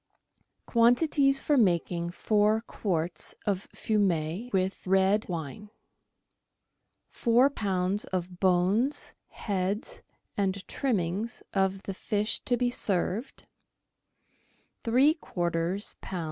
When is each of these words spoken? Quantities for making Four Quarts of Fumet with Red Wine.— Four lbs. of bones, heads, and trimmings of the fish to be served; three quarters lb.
Quantities 0.65 1.39
for 1.39 1.57
making 1.57 2.09
Four 2.09 2.61
Quarts 2.61 3.35
of 3.45 3.67
Fumet 3.71 4.51
with 4.51 4.87
Red 4.87 5.29
Wine.— 5.29 5.69
Four 7.07 7.51
lbs. 7.51 8.05
of 8.05 8.39
bones, 8.39 9.13
heads, 9.27 10.01
and 10.35 10.67
trimmings 10.67 11.43
of 11.53 11.83
the 11.83 11.93
fish 11.93 12.39
to 12.45 12.57
be 12.57 12.71
served; 12.71 13.45
three 14.83 15.13
quarters 15.13 15.95
lb. 16.01 16.19